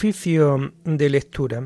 Oficio 0.00 0.72
de 0.82 1.10
lectura. 1.10 1.62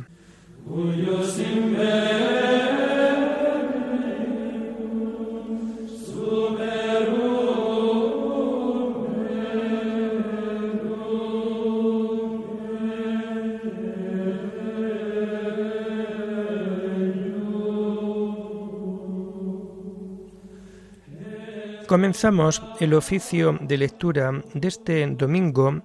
Comenzamos 21.86 22.60
el 22.80 22.94
oficio 22.94 23.56
de 23.60 23.78
lectura 23.78 24.32
de 24.54 24.66
este 24.66 25.06
domingo 25.06 25.84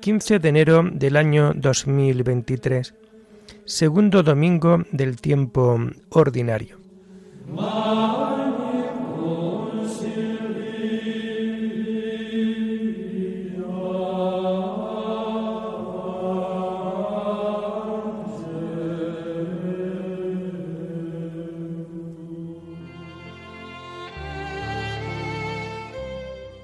15 0.00 0.38
de 0.38 0.48
enero 0.48 0.82
del 0.90 1.16
año 1.16 1.52
2023, 1.54 2.94
segundo 3.66 4.22
domingo 4.22 4.82
del 4.92 5.20
tiempo 5.20 5.78
ordinario. 6.08 6.78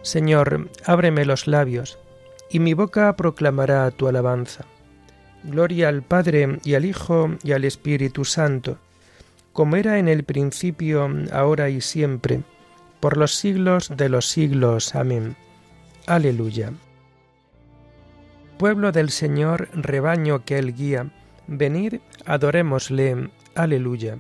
Señor, 0.03 0.71
ábreme 0.87 1.27
los 1.27 1.47
labios, 1.47 1.98
y 2.50 2.61
mi 2.61 2.75
boca 2.75 3.14
proclamará 3.16 3.91
tu 3.91 4.08
alabanza. 4.08 4.64
Gloria 5.42 5.89
al 5.89 6.02
Padre 6.02 6.58
y 6.64 6.75
al 6.75 6.84
Hijo 6.84 7.30
y 7.42 7.53
al 7.53 7.64
Espíritu 7.64 8.25
Santo, 8.25 8.78
como 9.53 9.77
era 9.77 9.98
en 9.98 10.08
el 10.08 10.25
principio, 10.25 11.08
ahora 11.33 11.70
y 11.70 11.80
siempre, 11.80 12.42
por 13.00 13.16
los 13.16 13.34
siglos 13.34 13.91
de 13.97 14.08
los 14.08 14.28
siglos. 14.28 14.94
Amén. 14.94 15.36
Aleluya. 16.06 16.72
Pueblo 18.58 18.92
del 18.92 19.10
Señor, 19.10 19.69
rebaño 19.72 20.44
que 20.44 20.58
Él 20.58 20.75
guía, 20.75 21.10
venid, 21.47 22.00
adorémosle. 22.25 23.31
Aleluya. 23.55 24.19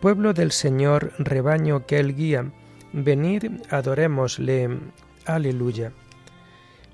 Pueblo 0.00 0.32
del 0.32 0.52
Señor, 0.52 1.12
rebaño 1.18 1.86
que 1.86 1.98
Él 1.98 2.14
guía, 2.14 2.50
Venid, 2.92 3.44
adorémosle. 3.70 4.78
Aleluya. 5.26 5.92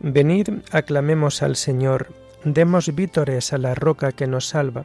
Venid, 0.00 0.48
aclamemos 0.70 1.42
al 1.42 1.56
Señor, 1.56 2.08
demos 2.44 2.94
vítores 2.94 3.52
a 3.52 3.58
la 3.58 3.74
roca 3.74 4.12
que 4.12 4.26
nos 4.26 4.48
salva. 4.48 4.84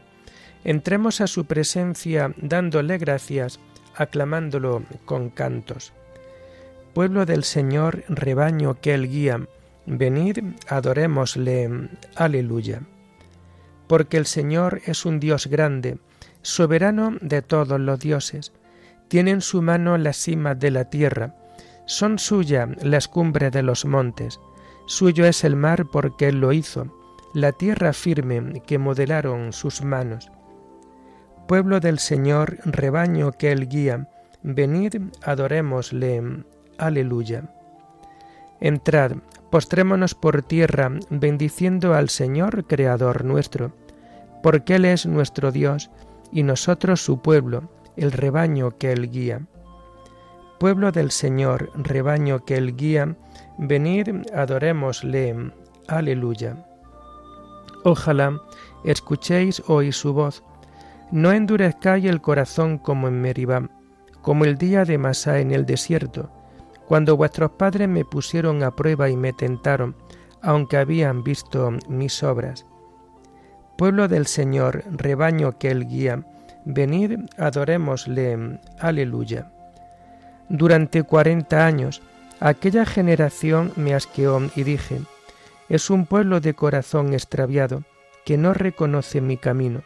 Entremos 0.64 1.22
a 1.22 1.28
su 1.28 1.46
presencia 1.46 2.34
dándole 2.38 2.98
gracias, 2.98 3.60
aclamándolo 3.96 4.84
con 5.06 5.30
cantos. 5.30 5.94
Pueblo 6.94 7.26
del 7.26 7.44
Señor, 7.44 8.04
rebaño 8.08 8.80
que 8.82 8.94
él 8.94 9.10
guía, 9.10 9.48
venid, 9.86 10.40
adorémosle. 10.68 11.90
Aleluya. 12.16 12.82
Porque 13.88 14.18
el 14.18 14.26
Señor 14.26 14.82
es 14.86 15.06
un 15.06 15.20
Dios 15.20 15.48
grande, 15.48 15.98
soberano 16.42 17.18
de 17.22 17.42
todos 17.42 17.80
los 17.80 18.00
dioses 18.00 18.54
tiene 19.10 19.32
en 19.32 19.42
su 19.42 19.62
mano 19.62 19.98
las 19.98 20.18
cimas 20.18 20.58
de 20.58 20.72
la 20.72 20.86
tierra, 20.86 21.36
son 21.86 22.20
suya 22.20 22.70
las 22.82 23.08
cumbres 23.08 23.52
de 23.52 23.64
los 23.64 23.84
montes, 23.84 24.40
suyo 24.90 25.26
es 25.26 25.44
el 25.44 25.56
mar 25.56 25.86
porque 25.86 26.30
él 26.30 26.40
lo 26.40 26.52
hizo, 26.52 26.88
la 27.36 27.52
tierra 27.52 27.94
firme 27.94 28.62
que 28.66 28.80
modelaron 28.80 29.54
sus 29.54 29.84
manos. 29.84 30.32
Pueblo 31.48 31.80
del 31.80 32.00
Señor, 32.00 32.58
rebaño 32.66 33.32
que 33.32 33.52
él 33.52 33.70
guía, 33.70 34.10
venid, 34.42 34.96
adorémosle. 35.24 36.44
Aleluya. 36.80 37.54
Entrad, 38.60 39.12
postrémonos 39.52 40.16
por 40.16 40.42
tierra, 40.42 40.92
bendiciendo 41.12 41.94
al 41.94 42.10
Señor, 42.10 42.66
Creador 42.66 43.26
nuestro, 43.26 43.74
porque 44.42 44.76
Él 44.76 44.86
es 44.86 45.06
nuestro 45.06 45.52
Dios, 45.52 45.92
y 46.32 46.44
nosotros 46.44 47.02
su 47.02 47.22
pueblo, 47.22 47.70
el 47.96 48.12
rebaño 48.12 48.78
que 48.78 48.92
él 48.92 49.10
guía. 49.12 49.42
Pueblo 50.60 50.92
del 50.92 51.12
Señor, 51.12 51.72
rebaño 51.74 52.44
que 52.44 52.58
él 52.58 52.76
guía, 52.76 53.16
venid, 53.58 54.10
adorémosle. 54.34 55.54
Aleluya. 55.88 56.66
Ojalá 57.86 58.42
escuchéis 58.84 59.64
hoy 59.68 59.94
su 59.94 60.14
voz. 60.14 60.44
No 61.12 61.32
endurezcáis 61.32 62.06
el 62.06 62.20
corazón 62.20 62.78
como 62.78 63.08
en 63.08 63.22
Meribá, 63.22 63.70
como 64.22 64.44
el 64.44 64.58
día 64.58 64.84
de 64.84 64.98
Masá 64.98 65.40
en 65.40 65.52
el 65.52 65.66
desierto, 65.66 66.30
cuando 66.88 67.16
vuestros 67.16 67.52
padres 67.52 67.88
me 67.88 68.04
pusieron 68.04 68.62
a 68.64 68.76
prueba 68.76 69.10
y 69.10 69.16
me 69.16 69.32
tentaron, 69.32 69.96
aunque 70.42 70.76
habían 70.76 71.24
visto 71.24 71.72
mis 71.88 72.22
obras. 72.22 72.66
Pueblo 73.78 74.10
del 74.10 74.28
Señor, 74.28 74.84
rebaño 74.92 75.58
que 75.58 75.72
él 75.72 75.88
guía, 75.88 76.26
Venid, 76.66 77.18
adorémosle. 77.38 78.60
Aleluya. 78.80 79.52
Durante 80.50 81.04
cuarenta 81.04 81.66
años 81.66 82.02
aquella 82.40 82.86
generación 82.86 83.72
me 83.76 83.94
asqueó 83.94 84.42
y 84.56 84.64
dije, 84.64 85.02
es 85.70 85.92
un 85.92 86.08
pueblo 86.08 86.40
de 86.40 86.56
corazón 86.56 87.14
extraviado, 87.14 87.84
que 88.26 88.38
no 88.38 88.54
reconoce 88.54 89.22
mi 89.22 89.38
camino. 89.38 89.84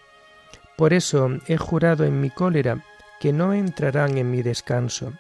Por 0.77 0.93
eso 0.93 1.29
he 1.47 1.57
jurado 1.57 2.05
en 2.05 2.19
mi 2.21 2.29
cólera 2.29 2.83
que 3.19 3.33
no 3.33 3.53
entrarán 3.53 4.17
en 4.17 4.31
mi 4.31 4.41
descanso. 4.41 5.13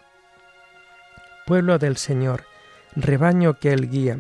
Pueblo 1.45 1.77
del 1.77 1.97
Señor, 1.97 2.45
rebaño 2.95 3.55
que 3.55 3.73
Él 3.73 3.89
guía, 3.89 4.19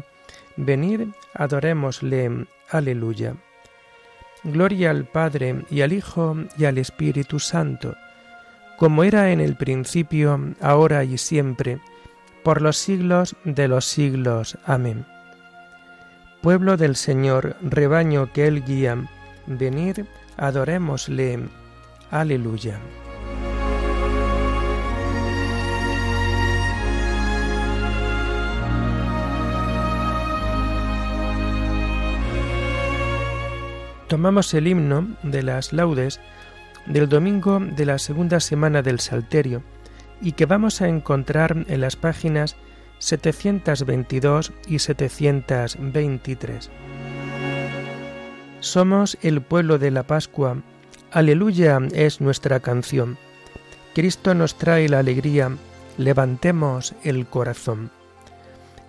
venid, 0.57 1.09
adorémosle. 1.33 2.47
Aleluya. 2.69 3.35
Gloria 4.43 4.89
al 4.89 5.05
Padre 5.05 5.63
y 5.69 5.81
al 5.81 5.93
Hijo 5.93 6.35
y 6.57 6.65
al 6.65 6.77
Espíritu 6.77 7.39
Santo, 7.39 7.95
como 8.83 9.05
era 9.05 9.31
en 9.31 9.39
el 9.39 9.55
principio, 9.55 10.37
ahora 10.59 11.05
y 11.05 11.17
siempre, 11.17 11.79
por 12.43 12.61
los 12.61 12.75
siglos 12.75 13.33
de 13.45 13.69
los 13.69 13.85
siglos. 13.85 14.57
Amén. 14.65 15.05
Pueblo 16.41 16.75
del 16.75 16.97
Señor, 16.97 17.55
rebaño 17.61 18.33
que 18.33 18.45
Él 18.45 18.65
guía, 18.65 18.97
venid, 19.47 19.99
adorémosle. 20.35 21.47
Aleluya. 22.11 22.77
tomamos 34.13 34.53
el 34.53 34.67
himno 34.67 35.07
de 35.23 35.41
las 35.41 35.73
laudes 35.73 36.19
del 36.85 37.07
domingo 37.07 37.59
de 37.59 37.85
la 37.85 37.97
segunda 37.97 38.39
semana 38.39 38.81
del 38.81 38.99
Salterio 38.99 39.63
y 40.21 40.33
que 40.33 40.45
vamos 40.45 40.81
a 40.81 40.87
encontrar 40.87 41.65
en 41.67 41.81
las 41.81 41.95
páginas 41.95 42.55
722 42.99 44.53
y 44.67 44.79
723. 44.79 46.69
Somos 48.59 49.17
el 49.21 49.41
pueblo 49.41 49.77
de 49.77 49.91
la 49.91 50.03
Pascua, 50.03 50.57
aleluya 51.11 51.79
es 51.93 52.21
nuestra 52.21 52.59
canción. 52.61 53.17
Cristo 53.93 54.33
nos 54.33 54.57
trae 54.57 54.87
la 54.87 54.99
alegría, 54.99 55.51
levantemos 55.97 56.95
el 57.03 57.25
corazón. 57.27 57.91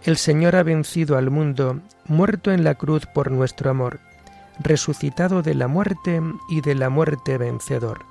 El 0.05 0.17
Señor 0.17 0.55
ha 0.55 0.63
vencido 0.63 1.17
al 1.17 1.31
mundo, 1.31 1.81
muerto 2.07 2.53
en 2.53 2.63
la 2.63 2.75
cruz 2.77 3.07
por 3.07 3.31
nuestro 3.31 3.71
amor 3.71 4.01
resucitado 4.59 5.43
de 5.43 5.55
la 5.55 5.69
muerte 5.69 6.21
y 6.49 6.61
de 6.61 6.75
la 6.75 6.89
muerte 6.89 7.39
vencedor. 7.39 8.05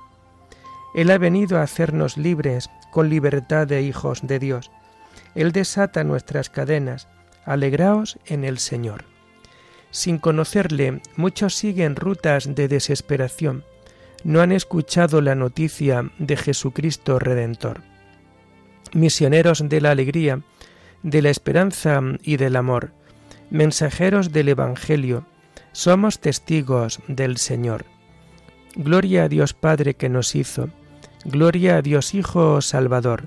Él 0.94 1.10
ha 1.10 1.18
venido 1.18 1.58
a 1.58 1.62
hacernos 1.62 2.16
libres 2.16 2.70
con 2.90 3.08
libertad 3.08 3.66
de 3.66 3.82
hijos 3.82 4.20
de 4.22 4.38
Dios. 4.38 4.70
Él 5.34 5.52
desata 5.52 6.04
nuestras 6.04 6.50
cadenas. 6.50 7.08
Alegraos 7.44 8.18
en 8.26 8.44
el 8.44 8.58
Señor. 8.58 9.04
Sin 9.90 10.18
conocerle, 10.18 11.02
muchos 11.16 11.54
siguen 11.54 11.94
rutas 11.94 12.54
de 12.54 12.68
desesperación. 12.68 13.64
No 14.22 14.40
han 14.40 14.52
escuchado 14.52 15.20
la 15.20 15.34
noticia 15.34 16.10
de 16.18 16.36
Jesucristo 16.36 17.18
Redentor. 17.18 17.82
Misioneros 18.92 19.68
de 19.68 19.80
la 19.80 19.90
alegría, 19.90 20.40
de 21.02 21.20
la 21.20 21.30
esperanza 21.30 22.00
y 22.22 22.38
del 22.38 22.56
amor, 22.56 22.92
mensajeros 23.50 24.32
del 24.32 24.48
Evangelio, 24.48 25.26
somos 25.74 26.20
testigos 26.20 27.00
del 27.08 27.36
Señor. 27.36 27.84
Gloria 28.76 29.24
a 29.24 29.28
Dios 29.28 29.52
Padre 29.52 29.94
que 29.94 30.08
nos 30.08 30.34
hizo, 30.34 30.70
gloria 31.24 31.76
a 31.76 31.82
Dios 31.82 32.14
Hijo 32.14 32.62
Salvador, 32.62 33.24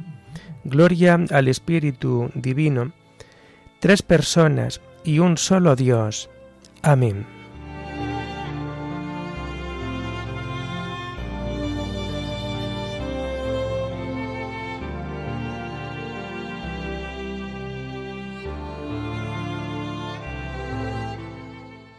gloria 0.64 1.20
al 1.30 1.50
Espíritu 1.50 2.32
Divino, 2.34 2.94
tres 3.80 4.02
personas 4.02 4.82
y 5.04 5.20
un 5.20 5.38
solo 5.38 5.76
Dios. 5.76 6.30
Amén. 6.82 7.37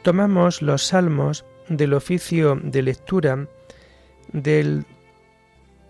Retomamos 0.09 0.63
los 0.63 0.87
salmos 0.87 1.45
del 1.69 1.93
oficio 1.93 2.59
de 2.65 2.81
lectura 2.81 3.47
del 4.33 4.87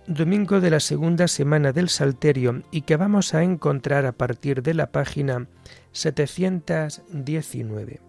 domingo 0.08 0.60
de 0.60 0.70
la 0.70 0.80
segunda 0.80 1.28
semana 1.28 1.70
del 1.70 1.88
Salterio 1.88 2.64
y 2.72 2.82
que 2.82 2.96
vamos 2.96 3.32
a 3.32 3.44
encontrar 3.44 4.06
a 4.06 4.12
partir 4.12 4.64
de 4.64 4.74
la 4.74 4.90
página 4.90 5.46
719. 5.92 8.00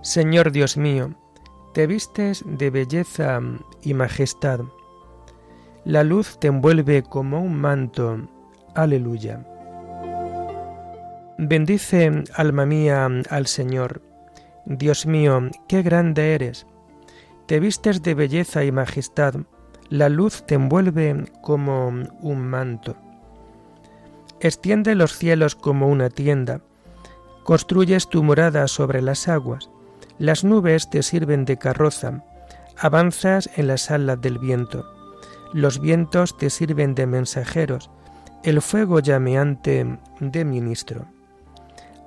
Señor 0.00 0.50
Dios 0.50 0.78
mío, 0.78 1.14
te 1.74 1.86
vistes 1.86 2.42
de 2.46 2.70
belleza 2.70 3.38
y 3.82 3.92
majestad. 3.92 4.60
La 5.84 6.04
luz 6.04 6.38
te 6.40 6.46
envuelve 6.46 7.02
como 7.02 7.42
un 7.42 7.60
manto. 7.60 8.26
Aleluya. 8.74 9.44
Bendice, 11.42 12.24
alma 12.34 12.66
mía, 12.66 13.08
al 13.30 13.46
Señor. 13.46 14.02
Dios 14.66 15.06
mío, 15.06 15.48
qué 15.68 15.82
grande 15.82 16.34
eres. 16.34 16.66
Te 17.46 17.60
vistes 17.60 18.02
de 18.02 18.14
belleza 18.14 18.64
y 18.64 18.70
majestad. 18.70 19.34
La 19.88 20.08
luz 20.08 20.44
te 20.46 20.54
envuelve 20.54 21.24
como 21.40 21.88
un 21.88 22.46
manto. 22.46 22.96
Extiende 24.40 24.94
los 24.94 25.16
cielos 25.16 25.54
como 25.54 25.88
una 25.88 26.10
tienda. 26.10 26.60
Construyes 27.44 28.08
tu 28.08 28.22
morada 28.22 28.68
sobre 28.68 29.02
las 29.02 29.26
aguas 29.26 29.70
las 30.20 30.44
nubes 30.44 30.90
te 30.90 31.02
sirven 31.02 31.46
de 31.46 31.56
carroza, 31.56 32.22
avanzas 32.76 33.48
en 33.56 33.68
las 33.68 33.90
alas 33.90 34.20
del 34.20 34.38
viento. 34.38 34.84
Los 35.54 35.80
vientos 35.80 36.36
te 36.36 36.50
sirven 36.50 36.94
de 36.94 37.06
mensajeros, 37.06 37.90
el 38.44 38.60
fuego 38.60 39.00
llameante 39.00 39.98
de 40.20 40.44
ministro. 40.44 41.06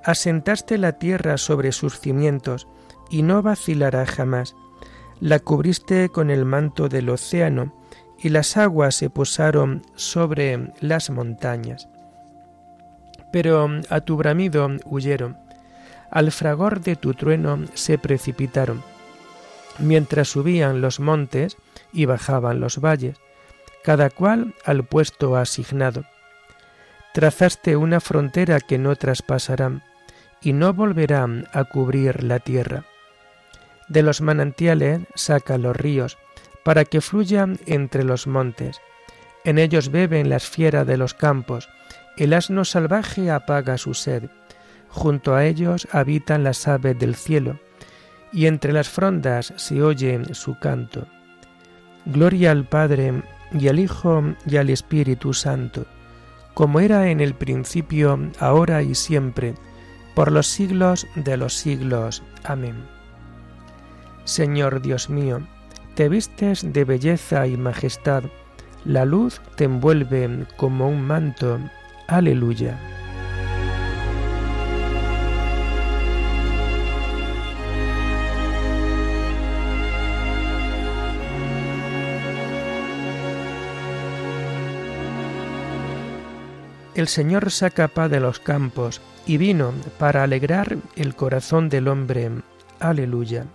Asentaste 0.04 0.78
la 0.78 0.92
tierra 0.92 1.38
sobre 1.38 1.72
sus 1.72 1.98
cimientos 1.98 2.68
y 3.10 3.22
no 3.22 3.42
vacilará 3.42 4.06
jamás. 4.06 4.54
La 5.20 5.38
cubriste 5.38 6.08
con 6.08 6.30
el 6.30 6.44
manto 6.44 6.88
del 6.88 7.08
océano 7.08 7.74
y 8.18 8.28
las 8.28 8.56
aguas 8.56 8.94
se 8.94 9.10
posaron 9.10 9.82
sobre 9.94 10.72
las 10.80 11.10
montañas. 11.10 11.88
Pero 13.32 13.68
a 13.88 14.00
tu 14.00 14.16
bramido 14.16 14.68
huyeron 14.84 15.38
al 16.14 16.30
fragor 16.30 16.80
de 16.80 16.94
tu 16.94 17.12
trueno 17.14 17.58
se 17.74 17.98
precipitaron, 17.98 18.84
mientras 19.80 20.28
subían 20.28 20.80
los 20.80 21.00
montes 21.00 21.56
y 21.92 22.04
bajaban 22.04 22.60
los 22.60 22.78
valles, 22.78 23.16
cada 23.82 24.10
cual 24.10 24.54
al 24.64 24.84
puesto 24.84 25.36
asignado. 25.36 26.04
Trazaste 27.12 27.76
una 27.76 27.98
frontera 27.98 28.60
que 28.60 28.78
no 28.78 28.94
traspasarán, 28.94 29.82
y 30.44 30.52
no 30.52 30.72
volverán 30.74 31.48
a 31.52 31.64
cubrir 31.64 32.22
la 32.22 32.38
tierra. 32.38 32.84
De 33.88 34.02
los 34.02 34.20
manantiales 34.20 35.00
saca 35.14 35.58
los 35.58 35.74
ríos, 35.74 36.18
para 36.62 36.84
que 36.84 37.00
fluyan 37.00 37.58
entre 37.66 38.04
los 38.04 38.26
montes. 38.26 38.80
En 39.44 39.58
ellos 39.58 39.90
beben 39.90 40.28
las 40.28 40.46
fieras 40.46 40.86
de 40.86 40.96
los 40.96 41.14
campos, 41.14 41.68
el 42.16 42.32
asno 42.32 42.64
salvaje 42.64 43.30
apaga 43.30 43.76
su 43.76 43.92
sed 43.92 44.30
Junto 44.94 45.34
a 45.34 45.44
ellos 45.44 45.88
habitan 45.90 46.44
las 46.44 46.68
aves 46.68 46.96
del 46.96 47.16
cielo, 47.16 47.58
y 48.32 48.46
entre 48.46 48.72
las 48.72 48.88
frondas 48.88 49.52
se 49.56 49.82
oye 49.82 50.22
su 50.34 50.56
canto. 50.60 51.08
Gloria 52.06 52.52
al 52.52 52.64
Padre, 52.68 53.24
y 53.52 53.66
al 53.66 53.80
Hijo, 53.80 54.22
y 54.46 54.56
al 54.56 54.70
Espíritu 54.70 55.34
Santo, 55.34 55.86
como 56.54 56.78
era 56.78 57.10
en 57.10 57.20
el 57.20 57.34
principio, 57.34 58.30
ahora 58.38 58.82
y 58.82 58.94
siempre, 58.94 59.54
por 60.14 60.30
los 60.30 60.46
siglos 60.46 61.06
de 61.16 61.36
los 61.36 61.54
siglos. 61.54 62.22
Amén. 62.44 62.76
Señor 64.24 64.80
Dios 64.80 65.10
mío, 65.10 65.40
te 65.94 66.08
vistes 66.08 66.72
de 66.72 66.84
belleza 66.84 67.46
y 67.46 67.56
majestad, 67.56 68.24
la 68.84 69.04
luz 69.04 69.40
te 69.56 69.64
envuelve 69.64 70.46
como 70.56 70.88
un 70.88 71.02
manto. 71.02 71.58
Aleluya. 72.06 72.93
El 86.94 87.08
Señor 87.08 87.50
saca 87.50 87.88
paz 87.88 88.08
de 88.08 88.20
los 88.20 88.38
campos 88.38 89.00
y 89.26 89.36
vino 89.36 89.72
para 89.98 90.22
alegrar 90.22 90.76
el 90.94 91.16
corazón 91.16 91.68
del 91.68 91.88
hombre. 91.88 92.30
Aleluya. 92.78 93.46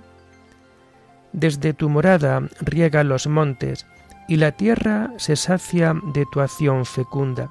Desde 1.31 1.73
tu 1.73 1.89
morada 1.89 2.41
riega 2.59 3.03
los 3.03 3.27
montes, 3.27 3.85
y 4.27 4.35
la 4.35 4.51
tierra 4.51 5.13
se 5.17 5.35
sacia 5.35 5.95
de 6.13 6.25
tu 6.31 6.41
acción 6.41 6.85
fecunda. 6.85 7.49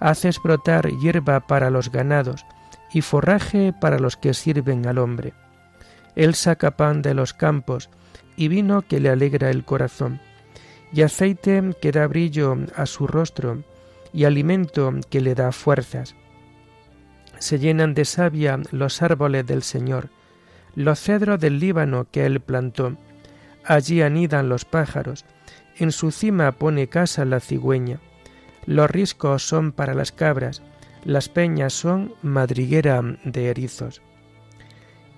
Haces 0.00 0.40
brotar 0.40 0.88
hierba 0.90 1.40
para 1.40 1.70
los 1.70 1.90
ganados, 1.90 2.44
y 2.92 3.00
forraje 3.00 3.72
para 3.72 3.98
los 3.98 4.16
que 4.16 4.34
sirven 4.34 4.86
al 4.86 4.98
hombre. 4.98 5.32
Él 6.14 6.34
saca 6.34 6.72
pan 6.72 7.00
de 7.02 7.14
los 7.14 7.32
campos, 7.32 7.88
y 8.36 8.48
vino 8.48 8.82
que 8.82 9.00
le 9.00 9.08
alegra 9.08 9.50
el 9.50 9.64
corazón, 9.64 10.20
y 10.92 11.02
aceite 11.02 11.74
que 11.80 11.90
da 11.90 12.06
brillo 12.06 12.56
a 12.76 12.86
su 12.86 13.06
rostro, 13.06 13.62
y 14.16 14.24
alimento 14.24 14.94
que 15.10 15.20
le 15.20 15.34
da 15.34 15.52
fuerzas. 15.52 16.14
Se 17.38 17.58
llenan 17.58 17.92
de 17.92 18.06
savia 18.06 18.58
los 18.70 19.02
árboles 19.02 19.46
del 19.46 19.62
Señor, 19.62 20.08
los 20.74 21.00
cedros 21.00 21.38
del 21.38 21.60
Líbano 21.60 22.06
que 22.10 22.24
él 22.24 22.40
plantó. 22.40 22.96
Allí 23.62 24.00
anidan 24.00 24.48
los 24.48 24.64
pájaros, 24.64 25.26
en 25.76 25.92
su 25.92 26.12
cima 26.12 26.52
pone 26.52 26.88
casa 26.88 27.26
la 27.26 27.40
cigüeña. 27.40 28.00
Los 28.64 28.90
riscos 28.90 29.46
son 29.46 29.70
para 29.70 29.92
las 29.92 30.12
cabras, 30.12 30.62
las 31.04 31.28
peñas 31.28 31.74
son 31.74 32.14
madriguera 32.22 33.02
de 33.22 33.50
erizos. 33.50 34.00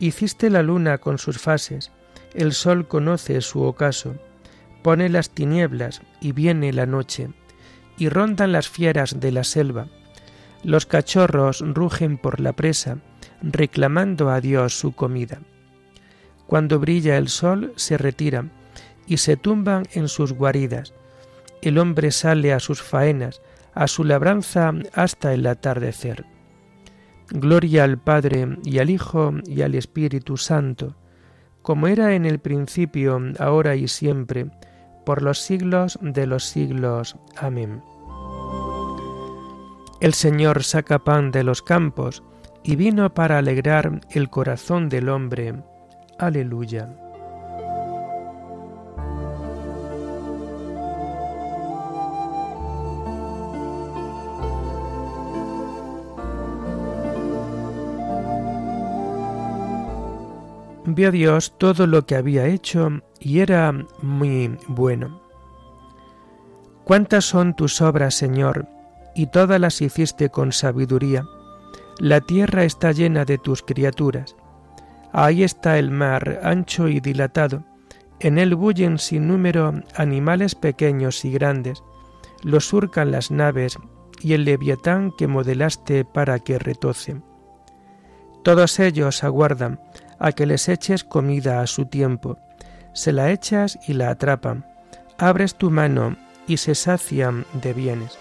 Hiciste 0.01 0.51
la 0.51 0.65
luna 0.65 0.99
con 0.99 1.19
sus 1.19 1.39
fases, 1.39 1.93
el 2.35 2.53
sol 2.53 2.89
conoce 2.89 3.41
su 3.43 3.63
ocaso, 3.63 4.17
pone 4.83 5.09
las 5.09 5.31
tinieblas 5.31 6.03
y 6.21 6.33
viene 6.33 6.73
la 6.73 6.87
noche 6.87 7.31
y 7.99 8.09
rondan 8.09 8.53
las 8.53 8.69
fieras 8.69 9.21
de 9.21 9.33
la 9.33 9.45
selva. 9.45 9.87
Los 10.63 10.87
cachorros 10.87 11.61
rugen 11.61 12.19
por 12.19 12.41
la 12.41 12.53
presa, 12.53 12.99
reclamando 13.43 14.31
a 14.31 14.41
Dios 14.41 14.79
su 14.79 14.93
comida. 14.93 15.41
Cuando 16.47 16.79
brilla 16.79 17.17
el 17.17 17.29
sol 17.29 17.73
se 17.77 17.99
retiran 17.99 18.51
y 19.07 19.19
se 19.19 19.37
tumban 19.37 19.85
en 19.93 20.09
sus 20.09 20.33
guaridas. 20.33 20.95
El 21.63 21.79
hombre 21.79 22.11
sale 22.11 22.53
a 22.53 22.61
sus 22.61 22.83
faenas, 22.83 23.41
a 23.75 23.87
su 23.89 24.05
labranza 24.05 24.73
hasta 24.95 25.35
el 25.35 25.47
atardecer. 25.47 26.25
Gloria 27.31 27.85
al 27.85 27.99
Padre 27.99 28.57
y 28.65 28.79
al 28.79 28.91
Hijo 28.91 29.35
y 29.47 29.63
al 29.63 29.75
Espíritu 29.75 30.37
Santo, 30.37 30.97
como 31.63 31.87
era 31.87 32.15
en 32.15 32.25
el 32.25 32.39
principio, 32.39 33.21
ahora 33.39 33.77
y 33.77 33.89
siempre, 33.89 34.47
por 35.05 35.23
los 35.23 35.39
siglos 35.39 35.99
de 36.01 36.27
los 36.27 36.45
siglos. 36.45 37.17
Amén. 37.37 37.83
El 40.01 40.15
Señor 40.15 40.63
saca 40.63 41.01
pan 41.01 41.33
de 41.33 41.43
los 41.43 41.61
campos 41.61 42.23
y 42.63 42.77
vino 42.77 43.13
para 43.15 43.39
alegrar 43.39 44.01
el 44.11 44.31
corazón 44.31 44.89
del 44.89 45.09
hombre. 45.09 45.55
Aleluya. 46.19 46.89
Vio 60.85 61.11
Dios 61.11 61.55
todo 61.59 61.87
lo 61.89 62.07
que 62.07 62.15
había 62.15 62.47
hecho 62.47 63.03
y 63.19 63.41
era 63.41 63.73
muy 64.01 64.57
bueno. 64.69 65.21
¿Cuántas 66.85 67.25
son 67.25 67.55
tus 67.55 67.83
obras, 67.83 68.15
Señor? 68.15 68.78
Y 69.19 69.27
todas 69.27 69.61
las 69.61 69.83
hiciste 69.83 70.31
con 70.31 70.53
sabiduría. 70.53 71.27
La 71.99 72.21
tierra 72.21 72.63
está 72.63 72.93
llena 72.93 73.25
de 73.25 73.37
tus 73.37 73.65
criaturas. 73.65 74.37
Ahí 75.13 75.43
está 75.43 75.77
el 75.81 75.91
mar, 75.91 76.39
ancho 76.45 76.87
y 76.87 77.01
dilatado. 77.01 77.65
En 78.21 78.39
él 78.39 78.55
bullen 78.55 78.97
sin 78.97 79.27
número 79.27 79.83
animales 79.97 80.55
pequeños 80.55 81.25
y 81.25 81.33
grandes. 81.33 81.83
Lo 82.45 82.61
surcan 82.61 83.11
las 83.11 83.33
naves 83.33 83.77
y 84.21 84.35
el 84.35 84.45
leviatán 84.45 85.11
que 85.19 85.27
modelaste 85.27 86.05
para 86.05 86.39
que 86.39 86.61
retoce. 86.61 87.21
Todos 88.45 88.79
ellos 88.79 89.25
aguardan 89.25 89.81
a 90.21 90.31
que 90.31 90.47
les 90.47 90.69
eches 90.69 91.03
comida 91.03 91.61
a 91.61 91.67
su 91.67 91.87
tiempo. 91.87 92.39
Se 92.93 93.11
la 93.11 93.33
echas 93.33 93.81
y 93.89 93.95
la 93.95 94.11
atrapan. 94.11 94.65
Abres 95.19 95.57
tu 95.57 95.73
mano 95.73 96.17
y 96.47 96.59
se 96.59 96.77
sacian 96.77 97.47
de 97.53 97.73
bienes. 97.73 98.17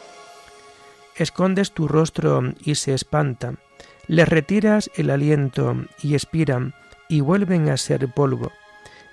Escondes 1.18 1.72
tu 1.72 1.88
rostro 1.88 2.42
y 2.64 2.76
se 2.76 2.94
espantan. 2.94 3.60
Les 4.08 4.30
retiras 4.30 4.90
el 4.96 5.10
aliento 5.10 5.76
y 6.02 6.14
expiran 6.14 6.74
y 7.10 7.22
vuelven 7.22 7.70
a 7.70 7.78
ser 7.78 8.08
polvo. 8.14 8.52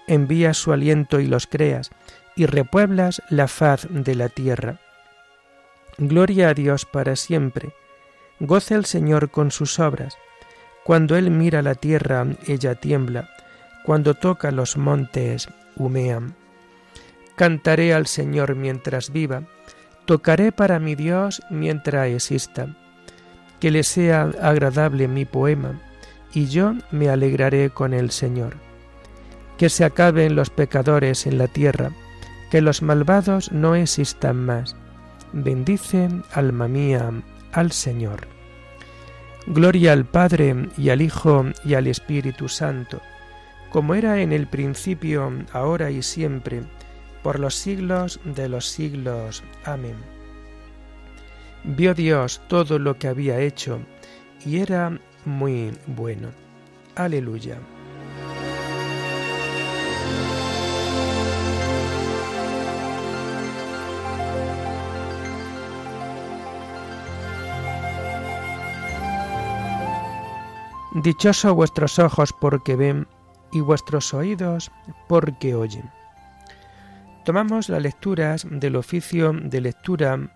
Envías 0.06 0.58
su 0.58 0.72
aliento 0.72 1.18
y 1.18 1.26
los 1.26 1.46
creas, 1.46 1.90
y 2.36 2.46
repueblas 2.46 3.22
la 3.30 3.48
faz 3.48 3.86
de 3.90 4.14
la 4.14 4.28
tierra. 4.28 4.80
Gloria 5.98 6.50
a 6.50 6.54
Dios 6.54 6.84
para 6.84 7.16
siempre. 7.16 7.72
Goza 8.40 8.74
el 8.74 8.84
Señor 8.84 9.30
con 9.30 9.50
sus 9.50 9.78
obras. 9.78 10.16
Cuando 10.84 11.16
Él 11.16 11.30
mira 11.30 11.62
la 11.62 11.74
tierra, 11.74 12.26
ella 12.46 12.74
tiembla. 12.74 13.30
Cuando 13.84 14.14
toca 14.14 14.50
los 14.50 14.76
montes, 14.76 15.48
humean. 15.76 16.34
Cantaré 17.36 17.94
al 17.94 18.06
Señor 18.06 18.54
mientras 18.54 19.10
viva. 19.10 19.44
Tocaré 20.06 20.52
para 20.52 20.78
mi 20.78 20.94
Dios 20.94 21.42
mientras 21.50 22.08
exista. 22.08 22.68
Que 23.60 23.70
le 23.70 23.82
sea 23.82 24.30
agradable 24.42 25.08
mi 25.08 25.24
poema, 25.24 25.80
y 26.34 26.46
yo 26.46 26.74
me 26.90 27.08
alegraré 27.08 27.70
con 27.70 27.94
el 27.94 28.10
Señor. 28.10 28.56
Que 29.56 29.68
se 29.68 29.84
acaben 29.84 30.34
los 30.34 30.50
pecadores 30.50 31.26
en 31.26 31.38
la 31.38 31.48
tierra, 31.48 31.92
que 32.50 32.60
los 32.60 32.82
malvados 32.82 33.52
no 33.52 33.74
existan 33.74 34.44
más. 34.44 34.76
Bendice, 35.32 36.08
alma 36.32 36.68
mía, 36.68 37.10
al 37.52 37.72
Señor. 37.72 38.28
Gloria 39.46 39.92
al 39.92 40.04
Padre 40.04 40.68
y 40.76 40.90
al 40.90 41.02
Hijo 41.02 41.46
y 41.64 41.74
al 41.74 41.86
Espíritu 41.86 42.48
Santo, 42.48 43.00
como 43.70 43.94
era 43.94 44.20
en 44.20 44.32
el 44.32 44.46
principio, 44.46 45.32
ahora 45.52 45.90
y 45.90 46.02
siempre, 46.02 46.62
por 47.24 47.40
los 47.40 47.54
siglos 47.54 48.20
de 48.24 48.50
los 48.50 48.66
siglos. 48.66 49.42
Amén. 49.64 49.96
Vio 51.64 51.94
Dios 51.94 52.42
todo 52.48 52.78
lo 52.78 52.98
que 52.98 53.08
había 53.08 53.40
hecho, 53.40 53.80
y 54.44 54.58
era 54.58 55.00
muy 55.24 55.72
bueno. 55.86 56.28
Aleluya. 56.94 57.58
Dichosos 70.92 71.54
vuestros 71.54 71.98
ojos 71.98 72.32
porque 72.38 72.76
ven 72.76 73.08
y 73.50 73.60
vuestros 73.60 74.12
oídos 74.12 74.70
porque 75.08 75.54
oyen. 75.54 75.90
Tomamos 77.24 77.70
las 77.70 77.82
lecturas 77.82 78.46
del 78.50 78.76
oficio 78.76 79.32
de 79.32 79.62
lectura 79.62 80.30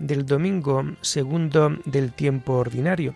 del 0.00 0.26
domingo 0.26 0.84
segundo 1.00 1.78
del 1.84 2.12
tiempo 2.12 2.54
ordinario 2.54 3.14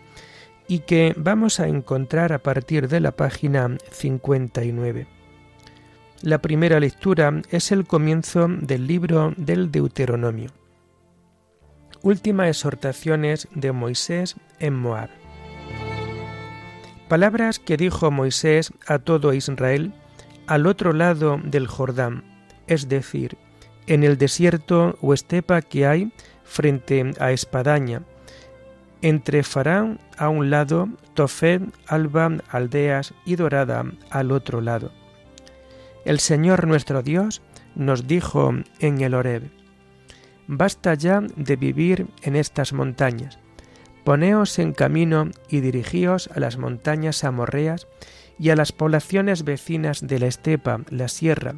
y 0.68 0.80
que 0.80 1.12
vamos 1.16 1.58
a 1.58 1.66
encontrar 1.66 2.32
a 2.32 2.38
partir 2.38 2.86
de 2.88 3.00
la 3.00 3.10
página 3.10 3.76
59. 3.90 5.08
La 6.22 6.38
primera 6.38 6.78
lectura 6.78 7.42
es 7.50 7.72
el 7.72 7.84
comienzo 7.84 8.46
del 8.48 8.86
libro 8.86 9.34
del 9.36 9.72
Deuteronomio. 9.72 10.50
Últimas 12.02 12.48
exhortaciones 12.48 13.48
de 13.56 13.72
Moisés 13.72 14.36
en 14.60 14.74
Moab. 14.74 15.10
Palabras 17.08 17.58
que 17.58 17.76
dijo 17.76 18.12
Moisés 18.12 18.72
a 18.86 19.00
todo 19.00 19.32
Israel 19.32 19.92
al 20.46 20.66
otro 20.66 20.92
lado 20.92 21.40
del 21.42 21.66
Jordán, 21.66 22.35
es 22.66 22.88
decir, 22.88 23.36
en 23.86 24.02
el 24.02 24.18
desierto 24.18 24.98
o 25.00 25.14
estepa 25.14 25.62
que 25.62 25.86
hay 25.86 26.12
frente 26.44 27.12
a 27.18 27.32
Espadaña, 27.32 28.02
entre 29.02 29.42
Farán 29.42 30.00
a 30.16 30.28
un 30.28 30.50
lado, 30.50 30.88
Tofet, 31.14 31.62
Alba, 31.86 32.38
Aldeas 32.48 33.14
y 33.24 33.36
Dorada 33.36 33.84
al 34.10 34.32
otro 34.32 34.60
lado. 34.60 34.92
El 36.04 36.20
Señor 36.20 36.66
nuestro 36.66 37.02
Dios 37.02 37.42
nos 37.74 38.06
dijo 38.06 38.54
en 38.80 39.00
el 39.00 39.14
Horeb, 39.14 39.50
Basta 40.48 40.94
ya 40.94 41.20
de 41.20 41.56
vivir 41.56 42.06
en 42.22 42.36
estas 42.36 42.72
montañas, 42.72 43.38
Poneos 44.04 44.60
en 44.60 44.72
camino 44.72 45.30
y 45.48 45.60
dirigíos 45.60 46.30
a 46.32 46.38
las 46.38 46.58
montañas 46.58 47.24
amorreas 47.24 47.88
y 48.38 48.50
a 48.50 48.56
las 48.56 48.70
poblaciones 48.70 49.42
vecinas 49.42 50.06
de 50.06 50.20
la 50.20 50.28
estepa, 50.28 50.80
la 50.90 51.08
sierra, 51.08 51.56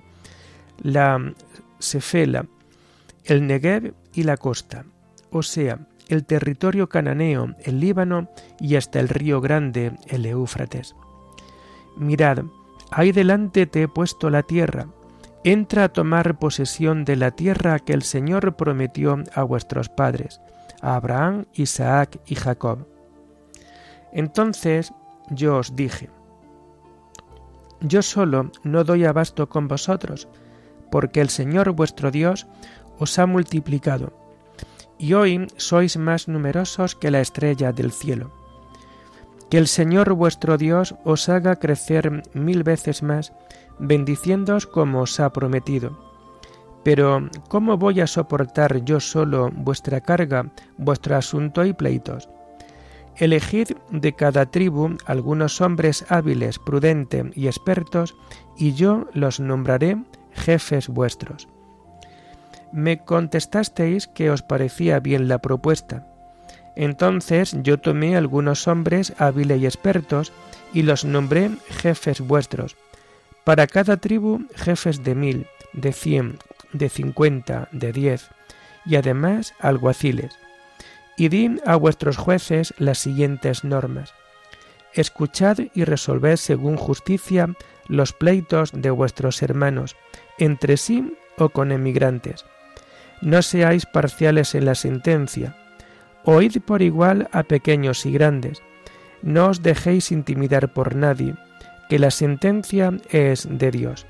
la 0.83 1.35
Sefela, 1.79 2.47
el 3.25 3.47
Negev 3.47 3.95
y 4.15 4.23
la 4.23 4.37
costa, 4.37 4.85
o 5.31 5.43
sea, 5.43 5.79
el 6.09 6.25
territorio 6.25 6.89
cananeo, 6.89 7.55
el 7.65 7.81
Líbano 7.81 8.29
y 8.59 8.77
hasta 8.77 9.01
el 9.01 9.09
río 9.09 9.41
grande, 9.41 9.93
el 10.09 10.25
Éufrates. 10.27 10.95
Mirad, 11.97 12.45
ahí 12.91 13.13
delante 13.13 13.67
te 13.67 13.83
he 13.83 13.89
puesto 13.89 14.31
la 14.31 14.43
tierra, 14.43 14.89
entra 15.45 15.85
a 15.85 15.89
tomar 15.89 16.39
posesión 16.39 17.05
de 17.05 17.17
la 17.17 17.31
tierra 17.31 17.79
que 17.79 17.93
el 17.93 18.03
Señor 18.03 18.57
prometió 18.57 19.23
a 19.35 19.43
vuestros 19.43 19.89
padres 19.89 20.41
a 20.81 20.97
Abraham, 20.97 21.47
Isaac 21.55 22.21
y 22.27 22.35
Jacob. 22.35 22.87
Entonces 24.13 24.93
yo 25.31 25.57
os 25.57 25.77
dije, 25.77 26.11
yo 27.81 28.03
solo 28.03 28.51
no 28.65 28.85
doy 28.85 29.05
abasto 29.05 29.49
con 29.49 29.69
vosotros, 29.69 30.29
porque 30.91 31.21
el 31.21 31.29
Señor 31.29 31.73
vuestro 31.73 32.11
Dios 32.11 32.47
os 32.99 33.19
ha 33.19 33.27
multiplicado, 33.27 34.13
y 34.99 35.15
hoy 35.15 35.47
sois 35.57 35.97
más 35.97 36.29
numerosos 36.29 36.95
que 36.95 37.11
la 37.11 37.21
estrella 37.21 37.73
del 37.73 37.93
cielo. 37.93 38.31
Que 39.51 39.59
el 39.59 39.67
Señor 39.67 40.13
vuestro 40.13 40.59
Dios 40.59 40.95
os 41.05 41.29
haga 41.29 41.57
crecer 41.57 42.23
mil 42.35 42.63
veces 42.65 43.03
más, 43.03 43.33
bendiciéndoos 43.79 44.67
como 44.67 45.03
os 45.03 45.21
ha 45.21 45.33
prometido 45.33 46.09
pero 46.89 47.29
¿cómo 47.49 47.77
voy 47.77 48.01
a 48.01 48.07
soportar 48.07 48.83
yo 48.85 48.99
solo 48.99 49.51
vuestra 49.55 50.01
carga, 50.01 50.51
vuestro 50.79 51.17
asunto 51.17 51.65
y 51.67 51.75
pleitos? 51.75 52.31
Elegid 53.17 53.73
de 53.91 54.15
cada 54.15 54.47
tribu 54.47 54.97
algunos 55.05 55.61
hombres 55.61 56.07
hábiles, 56.09 56.59
prudentes 56.59 57.27
y 57.37 57.47
expertos, 57.47 58.17
y 58.57 58.73
yo 58.73 59.07
los 59.13 59.39
nombraré 59.39 59.99
jefes 60.39 60.89
vuestros. 60.89 61.49
Me 62.73 62.99
contestasteis 63.05 64.07
que 64.07 64.31
os 64.31 64.43
parecía 64.43 65.01
bien 65.01 65.29
la 65.29 65.39
propuesta. 65.39 66.07
Entonces 66.77 67.57
yo 67.63 67.79
tomé 67.79 68.17
algunos 68.17 68.69
hombres 68.69 69.13
hábiles 69.19 69.61
y 69.61 69.67
expertos, 69.67 70.33
y 70.73 70.83
los 70.83 71.05
nombré 71.05 71.51
jefes 71.69 72.21
vuestros. 72.21 72.77
Para 73.45 73.67
cada 73.67 73.97
tribu 73.97 74.47
jefes 74.55 75.03
de 75.03 75.15
mil, 75.15 75.47
de 75.73 75.93
cien 75.93 76.39
de 76.73 76.89
cincuenta, 76.89 77.69
de 77.73 77.93
diez, 77.93 78.29
y 78.85 78.97
además 78.97 79.55
alguaciles. 79.59 80.39
Y 81.17 81.29
di 81.29 81.57
a 81.65 81.77
vuestros 81.77 82.17
jueces 82.17 82.75
las 82.79 82.99
siguientes 82.99 83.65
normas. 83.65 84.13
Escuchad 84.95 85.59
y 85.75 85.85
resolved 85.85 86.37
según 86.37 86.77
justicia 86.77 87.49
los 87.89 88.13
pleitos 88.13 88.71
de 88.73 88.91
vuestros 88.91 89.43
hermanos, 89.43 89.97
entre 90.39 90.77
sí 90.77 91.17
o 91.39 91.49
con 91.49 91.73
emigrantes. 91.73 92.45
No 93.21 93.43
seáis 93.43 93.87
parciales 93.87 94.55
en 94.55 94.65
la 94.65 94.75
sentencia. 94.75 95.57
Oíd 96.25 96.61
por 96.65 96.83
igual 96.83 97.29
a 97.33 97.43
pequeños 97.43 98.07
y 98.07 98.13
grandes. 98.13 98.63
No 99.23 99.47
os 99.47 99.63
dejéis 99.63 100.13
intimidar 100.13 100.73
por 100.73 100.95
nadie, 100.95 101.35
que 101.89 101.99
la 101.99 102.11
sentencia 102.11 102.93
es 103.11 103.49
de 103.51 103.71
Dios. 103.71 104.07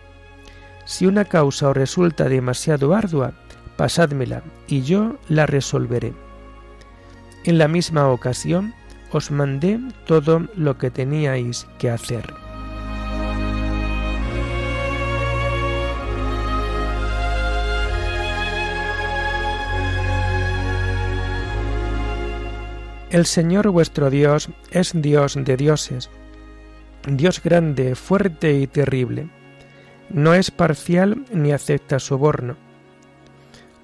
Si 0.85 1.07
una 1.07 1.25
causa 1.25 1.69
os 1.69 1.77
resulta 1.77 2.29
demasiado 2.29 2.95
ardua, 2.95 3.33
pasádmela 3.77 4.43
y 4.67 4.83
yo 4.83 5.17
la 5.29 5.47
resolveré. 5.47 6.13
En 7.45 7.57
la 7.59 7.69
misma 7.69 8.09
ocasión 8.09 8.75
os 9.13 9.31
mandé 9.31 9.81
todo 10.07 10.43
lo 10.55 10.77
que 10.77 10.91
teníais 10.91 11.67
que 11.79 11.89
hacer. 11.89 12.48
El 23.11 23.27
Señor 23.27 23.69
vuestro 23.71 24.11
Dios 24.11 24.51
es 24.71 24.93
Dios 24.95 25.35
de 25.37 25.57
dioses, 25.57 26.11
Dios 27.07 27.43
grande, 27.43 27.95
fuerte 27.95 28.55
y 28.55 28.67
terrible 28.67 29.31
no 30.11 30.35
es 30.35 30.51
parcial 30.51 31.25
ni 31.33 31.53
acepta 31.53 31.99
soborno. 31.99 32.57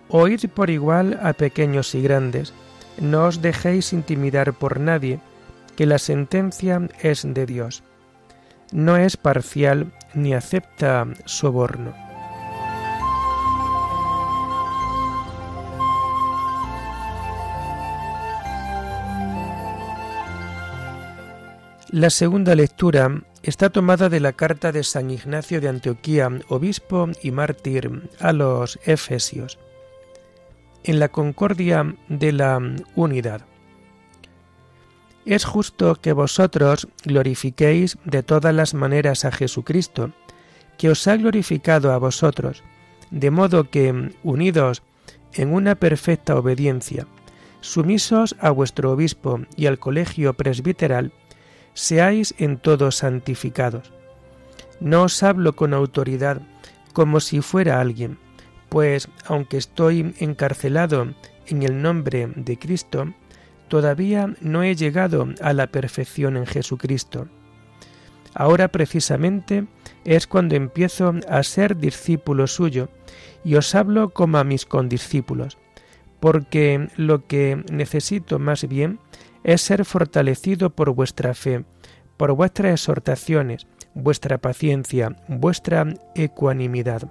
Oíd 0.09 0.49
por 0.49 0.71
igual 0.71 1.19
a 1.23 1.33
pequeños 1.33 1.95
y 1.95 2.03
grandes, 2.03 2.55
no 3.01 3.25
os 3.25 3.43
dejéis 3.43 3.93
intimidar 3.93 4.53
por 4.53 4.81
nadie, 4.81 5.21
que 5.77 5.87
la 5.87 5.99
sentencia 5.99 6.89
es 7.03 7.27
de 7.27 7.47
Dios. 7.47 7.83
No 8.73 8.97
es 8.97 9.17
parcial 9.17 9.93
ni 10.15 10.35
acepta 10.35 11.07
soborno. 11.25 12.04
La 21.95 22.11
segunda 22.11 22.57
lectura 22.57 23.23
está 23.45 23.71
tomada 23.71 24.09
de 24.09 24.19
la 24.19 24.33
carta 24.33 24.73
de 24.73 24.83
San 24.83 25.13
Ignacio 25.13 25.61
de 25.61 25.69
Antioquía, 25.69 26.29
obispo 26.49 27.09
y 27.23 27.31
mártir 27.31 28.11
a 28.19 28.33
los 28.33 28.81
Efesios, 28.85 29.61
en 30.83 30.99
la 30.99 31.11
concordia 31.11 31.95
de 32.09 32.33
la 32.33 32.59
unidad. 32.97 33.43
Es 35.25 35.45
justo 35.45 35.95
que 35.95 36.13
vosotros 36.13 36.89
glorifiquéis 37.05 37.97
de 38.05 38.25
todas 38.25 38.53
las 38.53 38.75
maneras 38.75 39.25
a 39.25 39.31
Jesucristo, 39.31 40.11
que 40.77 40.91
os 40.91 41.07
ha 41.07 41.17
glorificado 41.17 41.93
a 41.93 41.99
vosotros, 41.99 42.65
de 43.13 43.31
modo 43.31 43.71
que, 43.71 44.11
unidos 44.25 44.83
en 45.33 45.55
una 45.55 45.77
perfecta 45.77 46.35
obediencia, 46.35 47.07
sumisos 47.61 48.35
a 48.41 48.51
vuestro 48.51 48.91
obispo 48.91 49.43
y 49.57 49.67
al 49.67 49.79
colegio 49.79 50.35
presbiteral, 50.35 51.13
seáis 51.75 52.35
en 52.39 52.57
todo 52.57 52.91
santificados. 52.91 53.93
No 54.81 55.03
os 55.03 55.23
hablo 55.23 55.55
con 55.55 55.75
autoridad 55.75 56.41
como 56.93 57.21
si 57.21 57.41
fuera 57.41 57.81
alguien, 57.81 58.19
pues 58.69 59.09
aunque 59.27 59.57
estoy 59.57 60.15
encarcelado 60.19 61.15
en 61.47 61.63
el 61.63 61.83
nombre 61.83 62.29
de 62.35 62.59
Cristo, 62.59 63.13
todavía 63.69 64.35
no 64.41 64.63
he 64.63 64.75
llegado 64.75 65.29
a 65.41 65.53
la 65.53 65.67
perfección 65.67 66.37
en 66.37 66.47
Jesucristo. 66.47 67.29
Ahora 68.35 68.69
precisamente 68.69 69.67
es 70.05 70.27
cuando 70.27 70.57
empiezo 70.57 71.15
a 71.29 71.43
ser 71.43 71.77
discípulo 71.77 72.47
suyo 72.47 72.89
y 73.45 73.55
os 73.55 73.75
hablo 73.75 74.11
como 74.11 74.39
a 74.39 74.45
mis 74.45 74.67
condiscípulos, 74.67 75.59
porque 76.19 76.89
lo 76.97 77.27
que 77.27 77.63
necesito 77.71 78.39
más 78.39 78.67
bien 78.67 78.99
es 79.45 79.61
ser 79.61 79.85
fortalecido 79.85 80.71
por 80.71 80.91
vuestra 80.91 81.35
fe, 81.35 81.65
por 82.17 82.33
vuestras 82.33 82.73
exhortaciones, 82.73 83.67
vuestra 83.95 84.39
paciencia, 84.39 85.17
vuestra 85.29 85.87
ecuanimidad. 86.15 87.09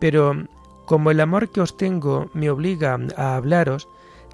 Pero 0.00 0.46
como 0.86 1.10
el 1.10 1.20
amor 1.20 1.52
que 1.52 1.60
os 1.60 1.76
tengo 1.76 2.30
me 2.34 2.50
obliga 2.50 2.98
a 3.16 3.36
hablaros 3.36 3.88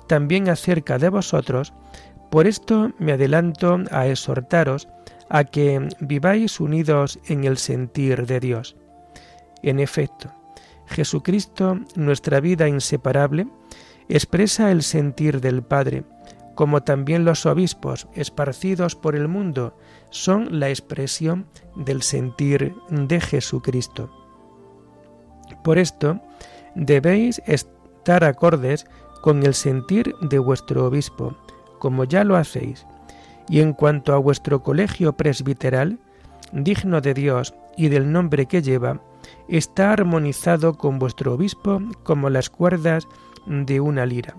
también 0.07 0.49
acerca 0.49 0.99
de 0.99 1.09
vosotros, 1.09 1.73
por 2.31 2.47
esto 2.47 2.93
me 2.99 3.13
adelanto 3.13 3.79
a 3.91 4.07
exhortaros 4.07 4.89
a 5.29 5.45
que 5.45 5.89
viváis 6.01 6.61
unidos 6.61 7.19
en 7.27 7.45
el 7.45 7.59
sentir 7.59 8.27
de 8.27 8.41
Dios. 8.41 8.77
En 9.63 9.81
efecto, 9.81 10.31
Jesucristo, 10.87 11.81
nuestra 11.97 12.41
vida 12.41 12.69
inseparable, 12.69 13.49
expresa 14.09 14.71
el 14.71 14.83
sentir 14.83 15.41
del 15.41 15.63
Padre, 15.63 16.05
como 16.55 16.83
también 16.83 17.25
los 17.25 17.47
obispos 17.47 18.09
esparcidos 18.15 18.95
por 18.95 19.17
el 19.17 19.29
mundo 19.29 19.77
son 20.11 20.61
la 20.61 20.69
expresión 20.69 21.47
del 21.77 22.03
sentir 22.03 22.75
de 22.91 23.21
Jesucristo. 23.21 24.11
Por 25.63 25.79
esto, 25.79 26.21
debéis 26.75 27.43
estar 27.47 28.25
acordes 28.25 28.87
con 29.23 29.43
el 29.43 29.55
sentir 29.55 30.15
de 30.21 30.39
vuestro 30.39 30.87
obispo, 30.87 31.37
como 31.79 32.05
ya 32.05 32.25
lo 32.25 32.37
hacéis, 32.37 32.87
y 33.49 33.61
en 33.61 33.73
cuanto 33.73 34.15
a 34.15 34.19
vuestro 34.19 34.63
colegio 34.63 35.15
presbiteral, 35.15 35.99
digno 36.53 37.01
de 37.01 37.15
Dios 37.15 37.55
y 37.77 37.89
del 37.89 38.13
nombre 38.13 38.47
que 38.47 38.63
lleva, 38.63 39.01
está 39.49 39.93
armonizado 39.93 40.75
con 40.75 40.99
vuestro 40.99 41.35
obispo 41.35 41.81
como 42.03 42.31
las 42.31 42.51
cuerdas 42.51 43.09
de 43.47 43.81
una 43.81 44.07
lira. 44.07 44.37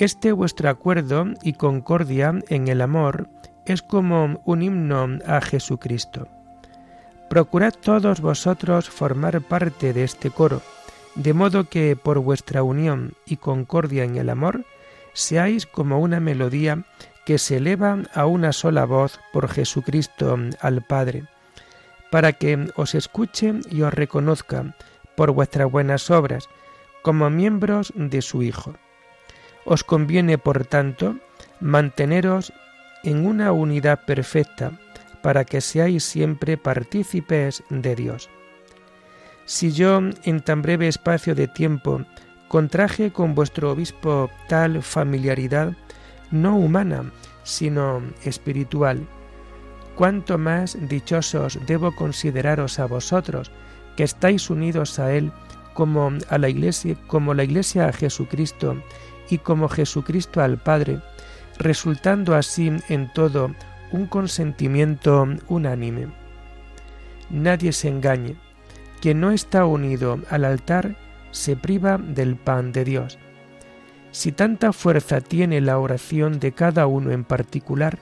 Este 0.00 0.32
vuestro 0.32 0.70
acuerdo 0.70 1.26
y 1.42 1.52
concordia 1.52 2.32
en 2.48 2.68
el 2.68 2.80
amor 2.80 3.28
es 3.66 3.82
como 3.82 4.40
un 4.46 4.62
himno 4.62 5.18
a 5.26 5.42
Jesucristo. 5.42 6.26
Procurad 7.28 7.74
todos 7.74 8.22
vosotros 8.22 8.88
formar 8.88 9.42
parte 9.42 9.92
de 9.92 10.04
este 10.04 10.30
coro, 10.30 10.62
de 11.16 11.34
modo 11.34 11.64
que 11.64 11.96
por 11.96 12.18
vuestra 12.18 12.62
unión 12.62 13.12
y 13.26 13.36
concordia 13.36 14.04
en 14.04 14.16
el 14.16 14.30
amor 14.30 14.64
seáis 15.12 15.66
como 15.66 16.00
una 16.00 16.18
melodía 16.18 16.82
que 17.26 17.36
se 17.36 17.58
eleva 17.58 17.98
a 18.14 18.24
una 18.24 18.54
sola 18.54 18.86
voz 18.86 19.20
por 19.34 19.50
Jesucristo 19.50 20.38
al 20.62 20.80
Padre, 20.80 21.24
para 22.10 22.32
que 22.32 22.70
os 22.74 22.94
escuche 22.94 23.52
y 23.70 23.82
os 23.82 23.92
reconozca 23.92 24.74
por 25.14 25.32
vuestras 25.32 25.70
buenas 25.70 26.10
obras 26.10 26.48
como 27.02 27.28
miembros 27.28 27.92
de 27.94 28.22
su 28.22 28.42
Hijo. 28.42 28.76
Os 29.64 29.84
conviene, 29.84 30.38
por 30.38 30.64
tanto, 30.64 31.16
manteneros 31.60 32.52
en 33.04 33.26
una 33.26 33.52
unidad 33.52 34.04
perfecta 34.04 34.72
para 35.22 35.44
que 35.44 35.60
seáis 35.60 36.04
siempre 36.04 36.56
partícipes 36.56 37.62
de 37.68 37.94
Dios. 37.94 38.30
Si 39.44 39.72
yo 39.72 40.00
en 40.24 40.40
tan 40.40 40.62
breve 40.62 40.88
espacio 40.88 41.34
de 41.34 41.48
tiempo 41.48 42.04
contraje 42.48 43.12
con 43.12 43.34
vuestro 43.34 43.72
obispo 43.72 44.30
tal 44.48 44.82
familiaridad, 44.82 45.72
no 46.30 46.56
humana, 46.56 47.12
sino 47.42 48.02
espiritual, 48.24 49.06
cuánto 49.96 50.38
más 50.38 50.76
dichosos 50.88 51.58
debo 51.66 51.94
consideraros 51.94 52.78
a 52.78 52.86
vosotros, 52.86 53.50
que 53.96 54.04
estáis 54.04 54.50
unidos 54.50 54.98
a 54.98 55.12
Él 55.12 55.32
como 55.74 56.12
a 56.28 56.38
la 56.38 56.48
Iglesia, 56.48 56.96
como 57.06 57.34
la 57.34 57.44
Iglesia 57.44 57.88
a 57.88 57.92
Jesucristo 57.92 58.82
y 59.30 59.38
como 59.38 59.68
Jesucristo 59.68 60.42
al 60.42 60.58
Padre, 60.58 61.00
resultando 61.58 62.34
así 62.34 62.72
en 62.88 63.12
todo 63.12 63.54
un 63.92 64.06
consentimiento 64.06 65.26
unánime. 65.48 66.08
Nadie 67.30 67.72
se 67.72 67.88
engañe, 67.88 68.36
quien 69.00 69.20
no 69.20 69.30
está 69.30 69.64
unido 69.64 70.18
al 70.30 70.44
altar 70.44 70.96
se 71.30 71.56
priva 71.56 71.98
del 71.98 72.36
pan 72.36 72.72
de 72.72 72.84
Dios. 72.84 73.18
Si 74.12 74.32
tanta 74.32 74.72
fuerza 74.72 75.20
tiene 75.20 75.60
la 75.60 75.78
oración 75.78 76.40
de 76.40 76.52
cada 76.52 76.86
uno 76.86 77.12
en 77.12 77.24
particular, 77.24 77.98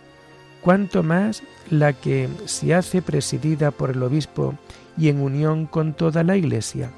cuanto 0.63 1.03
más 1.03 1.43
la 1.71 1.93
que 1.93 2.29
se 2.47 2.75
hace 2.75 3.03
presidida 3.03 3.71
por 3.71 3.91
el 3.91 4.03
obispo 4.03 4.55
y 4.97 5.09
en 5.09 5.21
unión 5.21 5.67
con 5.67 5.95
toda 5.95 6.25
la 6.25 6.37
Iglesia. 6.37 6.91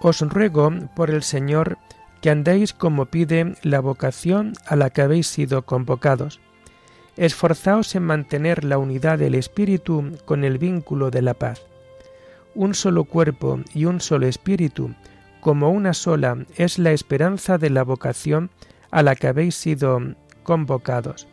Os 0.00 0.20
ruego 0.22 0.72
por 0.96 1.10
el 1.10 1.22
Señor 1.22 1.76
que 2.22 2.30
andéis 2.30 2.72
como 2.72 3.06
pide 3.06 3.54
la 3.62 3.80
vocación 3.80 4.54
a 4.66 4.76
la 4.76 4.88
que 4.90 5.02
habéis 5.02 5.26
sido 5.26 5.62
convocados. 5.62 6.40
Esforzaos 7.16 7.94
en 7.94 8.04
mantener 8.04 8.64
la 8.64 8.78
unidad 8.78 9.18
del 9.18 9.34
Espíritu 9.34 10.16
con 10.24 10.44
el 10.44 10.56
vínculo 10.56 11.10
de 11.10 11.20
la 11.20 11.34
paz. 11.34 11.62
Un 12.54 12.74
solo 12.74 13.04
cuerpo 13.04 13.60
y 13.74 13.84
un 13.84 14.00
solo 14.00 14.26
Espíritu, 14.26 14.94
como 15.40 15.70
una 15.70 15.92
sola, 15.92 16.38
es 16.56 16.78
la 16.78 16.92
esperanza 16.92 17.58
de 17.58 17.70
la 17.70 17.84
vocación 17.84 18.50
a 18.90 19.02
la 19.02 19.14
que 19.16 19.28
habéis 19.28 19.54
sido 19.54 20.00
convocados. 20.42 21.28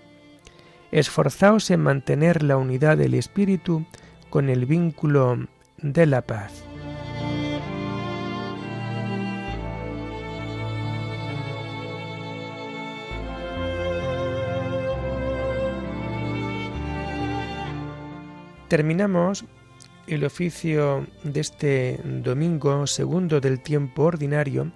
Esforzaos 0.91 1.71
en 1.71 1.81
mantener 1.81 2.43
la 2.43 2.57
unidad 2.57 2.97
del 2.97 3.13
Espíritu 3.13 3.85
con 4.29 4.49
el 4.49 4.65
vínculo 4.65 5.47
de 5.81 6.05
la 6.05 6.21
paz. 6.21 6.66
Terminamos 18.67 19.45
el 20.07 20.25
oficio 20.25 21.07
de 21.23 21.39
este 21.39 22.01
domingo 22.03 22.85
segundo 22.87 23.39
del 23.39 23.61
tiempo 23.61 24.03
ordinario 24.03 24.73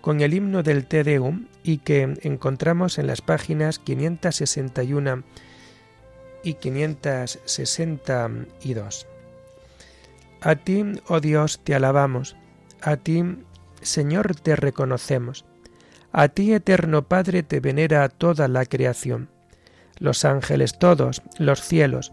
con 0.00 0.22
el 0.22 0.32
himno 0.32 0.62
del 0.62 0.86
Te 0.86 1.04
Deum 1.04 1.48
y 1.62 1.76
que 1.78 2.14
encontramos 2.22 2.98
en 2.98 3.08
las 3.08 3.20
páginas 3.20 3.78
561 3.78 5.22
y 6.44 6.54
562. 6.54 9.06
A 10.40 10.54
ti, 10.54 10.84
oh 11.08 11.20
Dios, 11.20 11.60
te 11.62 11.74
alabamos, 11.74 12.36
a 12.80 12.96
ti, 12.96 13.22
Señor, 13.82 14.34
te 14.36 14.56
reconocemos, 14.56 15.44
a 16.12 16.28
ti, 16.28 16.54
eterno 16.54 17.02
Padre, 17.02 17.42
te 17.42 17.60
venera 17.60 18.08
toda 18.08 18.48
la 18.48 18.64
creación, 18.64 19.28
los 19.98 20.24
ángeles 20.24 20.78
todos, 20.78 21.20
los 21.38 21.60
cielos, 21.60 22.12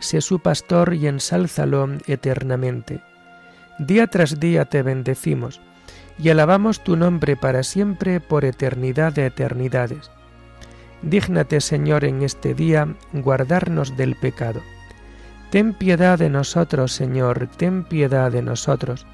Sé 0.00 0.20
su 0.20 0.40
pastor 0.40 0.94
y 0.94 1.06
ensálzalo 1.06 1.88
eternamente. 2.06 3.00
Día 3.78 4.06
tras 4.06 4.40
día 4.40 4.64
te 4.64 4.82
bendecimos 4.82 5.60
y 6.18 6.30
alabamos 6.30 6.82
tu 6.82 6.96
nombre 6.96 7.36
para 7.36 7.62
siempre 7.62 8.20
por 8.20 8.44
eternidad 8.44 9.12
de 9.12 9.26
eternidades. 9.26 10.10
Dígnate, 11.02 11.60
Señor, 11.60 12.04
en 12.04 12.22
este 12.22 12.54
día 12.54 12.94
guardarnos 13.12 13.96
del 13.96 14.16
pecado. 14.16 14.60
Ten 15.50 15.74
piedad 15.74 16.18
de 16.18 16.30
nosotros, 16.30 16.92
Señor, 16.92 17.48
ten 17.56 17.84
piedad 17.84 18.30
de 18.30 18.42
nosotros. 18.42 19.06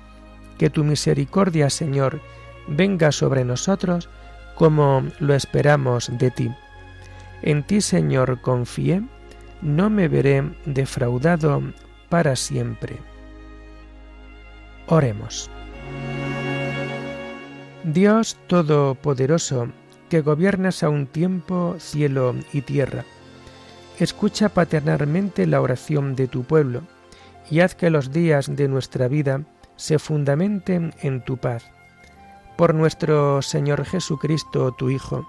Que 0.59 0.71
tu 0.71 0.85
misericordia, 0.85 1.71
Señor, 1.71 2.21
venga 2.69 3.13
sobre 3.13 3.45
nosotros 3.45 4.09
como 4.55 5.05
lo 5.19 5.35
esperamos 5.35 6.11
de 6.19 6.31
ti. 6.31 6.51
En 7.43 7.63
ti, 7.63 7.81
Señor, 7.81 8.41
confié, 8.41 9.03
no 9.63 9.91
me 9.91 10.09
veré 10.09 10.45
defraudado 10.65 11.63
para 12.09 12.37
siempre. 12.37 12.99
Oremos. 14.87 15.51
Dios 17.85 18.37
Todopoderoso, 18.47 19.69
que 20.09 20.21
gobiernas 20.21 20.83
a 20.83 20.89
un 20.89 21.07
tiempo 21.07 21.77
cielo 21.79 22.35
y 22.53 22.63
tierra, 22.63 23.05
escucha 23.99 24.49
paternalmente 24.49 25.47
la 25.47 25.61
oración 25.61 26.17
de 26.17 26.29
tu 26.29 26.45
pueblo 26.45 26.83
y 27.51 27.61
haz 27.61 27.75
que 27.75 27.91
los 27.91 28.13
días 28.13 28.55
de 28.55 28.69
nuestra 28.69 29.09
vida 29.09 29.43
se 29.77 29.99
fundamenten 29.99 30.95
en 31.01 31.25
tu 31.25 31.37
paz. 31.37 31.65
Por 32.57 32.75
nuestro 32.75 33.43
Señor 33.43 33.85
Jesucristo, 33.85 34.73
tu 34.73 34.91
Hijo, 34.91 35.29